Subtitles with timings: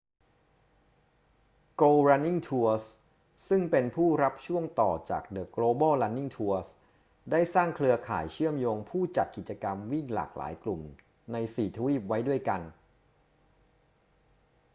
[1.81, 2.85] go running tours
[3.47, 6.67] ซึ่งเป็นผู้รับช่วงต่อจาก the global running tours
[7.31, 10.81] ได้สร้างเครือข่ายเชื่อมโยงผู้จัดกิจกรรมวิ่งหลากหลายกลุ่ม
[11.31, 12.61] ใน 4 ทวีปไว้ด้วยกัน